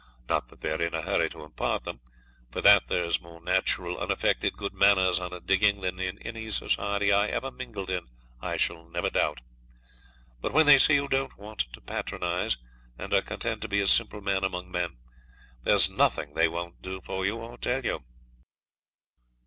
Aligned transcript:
Not 0.27 0.47
that 0.47 0.61
they're 0.61 0.81
in 0.81 0.95
a 0.95 1.03
hurry 1.03 1.29
to 1.29 1.43
impart 1.43 1.83
them; 1.83 2.01
for 2.49 2.59
that 2.59 2.87
there's 2.87 3.21
more 3.21 3.39
natural, 3.39 3.99
unaffected 3.99 4.57
good 4.57 4.73
manners 4.73 5.19
on 5.19 5.31
a 5.31 5.39
digging 5.39 5.81
than 5.81 5.99
in 5.99 6.17
any 6.23 6.49
society 6.49 7.11
I 7.13 7.27
ever 7.27 7.51
mingled 7.51 7.91
in 7.91 8.07
I 8.41 8.57
shall 8.57 8.89
never 8.89 9.11
doubt. 9.11 9.41
But 10.39 10.53
when 10.53 10.65
they 10.65 10.79
see 10.79 10.95
you 10.95 11.07
don't 11.07 11.37
want 11.37 11.71
to 11.71 11.81
patronise, 11.81 12.57
and 12.97 13.13
are 13.13 13.21
content 13.21 13.61
to 13.61 13.67
be 13.67 13.79
a 13.79 13.85
simple 13.85 14.21
man 14.21 14.43
among 14.43 14.71
men, 14.71 14.97
there's 15.61 15.87
nothing 15.87 16.33
they 16.33 16.47
won't 16.47 16.81
do 16.81 16.99
for 17.01 17.23
you 17.23 17.35
or 17.37 17.59
tell 17.59 17.85
you.' 17.85 18.03